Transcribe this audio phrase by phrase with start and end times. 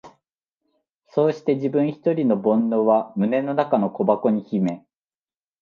[1.09, 4.83] そうして自分ひとりの懊悩は胸の中の小箱に秘め、